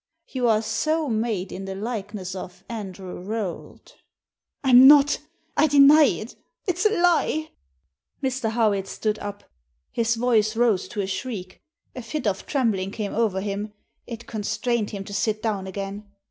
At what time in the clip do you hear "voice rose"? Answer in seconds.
10.15-10.87